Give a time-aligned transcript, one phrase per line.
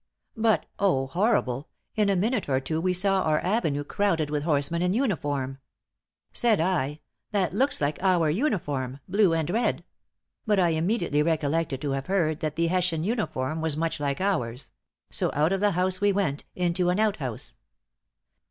[0.35, 1.05] But, oh!
[1.05, 1.69] horrible!
[1.95, 5.59] in a minute or two we saw our avenue crowded with horsemen in uniform.
[6.33, 9.83] Said I, 'that looks like our uniform blue and red;'
[10.47, 14.71] but I immediately recollected to have heard that the Hessian uniform was much like ours;
[15.11, 17.57] so out of the house we went, into an out house."